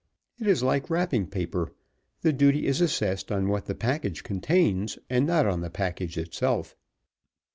It 0.39 0.47
is 0.47 0.63
like 0.63 0.89
wrapping 0.89 1.27
paper. 1.27 1.71
The 2.21 2.33
duty 2.33 2.65
is 2.65 2.81
assessed 2.81 3.31
on 3.31 3.49
what 3.49 3.65
the 3.67 3.75
package 3.75 4.23
contains 4.23 4.97
and 5.11 5.27
not 5.27 5.45
on 5.45 5.61
the 5.61 5.69
package 5.69 6.17
itself. 6.17 6.75